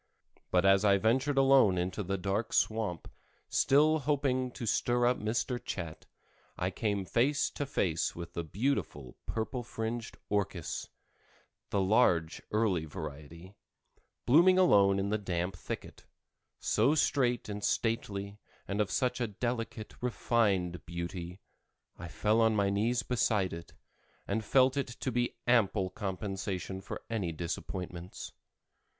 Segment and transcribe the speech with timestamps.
[0.49, 3.07] But as I ventured alone into the dark swamp,
[3.71, 5.63] hoping still to stir up Mr.
[5.63, 6.07] Chat,
[6.57, 14.97] I came face to face with the beautiful purple fringed orchis—the large, early variety—blooming alone
[14.97, 16.05] in the damp thicket,
[16.59, 21.39] so straight and stately, and of such a delicate, refined beauty,
[21.99, 23.75] I fell on my knees beside it,
[24.27, 28.31] and felt it to be ample compensation for any disappointments.